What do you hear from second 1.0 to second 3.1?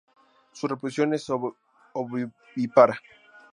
es ovovivípara.